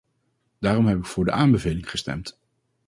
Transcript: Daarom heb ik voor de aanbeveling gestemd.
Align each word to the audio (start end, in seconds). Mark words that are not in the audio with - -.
Daarom 0.59 0.85
heb 0.85 0.97
ik 0.97 1.05
voor 1.05 1.25
de 1.25 1.31
aanbeveling 1.31 1.89
gestemd. 1.89 2.37